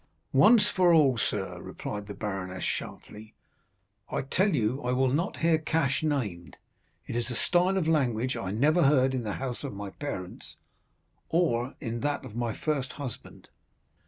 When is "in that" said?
11.79-12.25